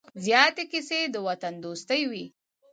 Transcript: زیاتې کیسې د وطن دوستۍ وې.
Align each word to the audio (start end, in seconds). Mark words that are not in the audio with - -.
زیاتې 0.25 0.63
کیسې 0.71 0.99
د 1.13 1.15
وطن 1.27 1.53
دوستۍ 1.63 2.01
وې. 2.09 2.25